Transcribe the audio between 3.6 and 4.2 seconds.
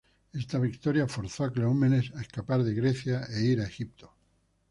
a Egipto.